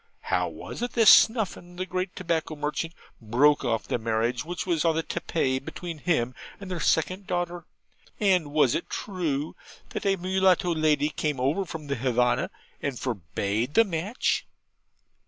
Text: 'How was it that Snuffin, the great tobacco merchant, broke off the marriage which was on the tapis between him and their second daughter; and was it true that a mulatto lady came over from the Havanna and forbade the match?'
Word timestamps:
'How 0.21 0.47
was 0.49 0.81
it 0.81 0.93
that 0.93 1.07
Snuffin, 1.09 1.75
the 1.75 1.85
great 1.85 2.15
tobacco 2.15 2.55
merchant, 2.55 2.95
broke 3.21 3.63
off 3.63 3.87
the 3.87 3.99
marriage 3.99 4.43
which 4.43 4.65
was 4.65 4.83
on 4.83 4.95
the 4.95 5.03
tapis 5.03 5.59
between 5.59 5.99
him 5.99 6.33
and 6.59 6.71
their 6.71 6.79
second 6.79 7.27
daughter; 7.27 7.65
and 8.19 8.51
was 8.51 8.73
it 8.73 8.89
true 8.89 9.55
that 9.89 10.07
a 10.07 10.15
mulatto 10.15 10.73
lady 10.73 11.09
came 11.09 11.39
over 11.39 11.65
from 11.65 11.85
the 11.85 11.95
Havanna 11.97 12.49
and 12.81 12.97
forbade 12.97 13.75
the 13.75 13.83
match?' 13.83 14.47